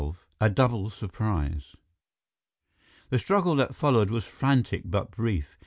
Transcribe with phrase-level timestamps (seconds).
[0.01, 1.75] XII A Double Surprise
[3.11, 5.59] The struggle that followed was frantic but brief.